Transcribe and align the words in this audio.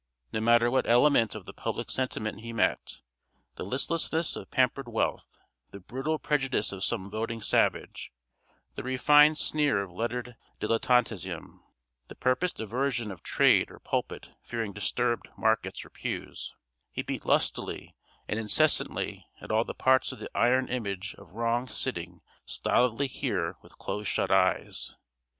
No 0.33 0.41
matter 0.41 0.71
what 0.71 0.89
element 0.89 1.35
of 1.35 1.45
the 1.45 1.53
public 1.53 1.91
sentiment 1.91 2.39
he 2.39 2.53
met 2.53 3.01
the 3.53 3.63
listlessness 3.63 4.35
of 4.35 4.49
pampered 4.49 4.87
wealth; 4.87 5.37
the 5.69 5.79
brutal 5.79 6.17
prejudice 6.17 6.71
of 6.71 6.83
some 6.83 7.07
voting 7.07 7.39
savage; 7.39 8.11
the 8.73 8.81
refined 8.81 9.37
sneer 9.37 9.79
of 9.83 9.91
lettered 9.91 10.37
dilettanteism; 10.59 11.59
the 12.07 12.15
purposed 12.15 12.59
aversion 12.59 13.11
of 13.11 13.21
trade 13.21 13.69
or 13.69 13.77
pulpit 13.79 14.31
fearing 14.41 14.73
disturbed 14.73 15.27
markets 15.37 15.85
or 15.85 15.91
pews; 15.91 16.55
he 16.91 17.03
beat 17.03 17.23
lustily 17.23 17.95
and 18.27 18.39
incessantly 18.39 19.27
at 19.39 19.51
all 19.51 19.63
the 19.63 19.75
parts 19.75 20.11
of 20.11 20.17
the 20.17 20.35
iron 20.35 20.67
image 20.67 21.13
of 21.19 21.33
wrong 21.33 21.67
sitting 21.67 22.21
stolidly 22.43 23.05
here 23.05 23.55
with 23.61 23.77
close 23.77 24.07
shut 24.07 24.31
eyes. 24.31 24.95